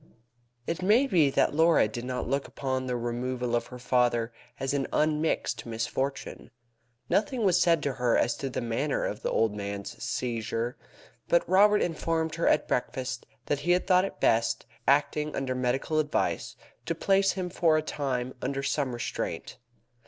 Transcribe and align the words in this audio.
It 0.65 0.81
may 0.81 1.05
be 1.05 1.29
that 1.29 1.53
Laura 1.53 1.87
did 1.87 2.05
not 2.05 2.27
look 2.27 2.47
upon 2.47 2.87
the 2.87 2.95
removal 2.95 3.55
of 3.55 3.67
her 3.67 3.77
father 3.77 4.33
as 4.59 4.73
an 4.73 4.87
unmixed 4.91 5.63
misfortune. 5.67 6.49
Nothing 7.07 7.43
was 7.45 7.61
said 7.61 7.83
to 7.83 7.93
her 7.93 8.17
as 8.17 8.35
to 8.37 8.49
the 8.49 8.61
manner 8.61 9.05
of 9.05 9.21
the 9.21 9.29
old 9.29 9.53
man's 9.53 10.03
seizure, 10.03 10.75
but 11.27 11.47
Robert 11.47 11.83
informed 11.83 12.33
her 12.33 12.47
at 12.47 12.67
breakfast 12.67 13.27
that 13.45 13.59
he 13.59 13.73
had 13.73 13.85
thought 13.85 14.03
it 14.05 14.19
best, 14.19 14.65
acting 14.87 15.35
under 15.35 15.53
medical 15.53 15.99
advice, 15.99 16.55
to 16.87 16.95
place 16.95 17.33
him 17.33 17.51
for 17.51 17.77
a 17.77 17.83
time 17.83 18.33
under 18.41 18.63
some 18.63 18.93
restraint. 18.95 19.59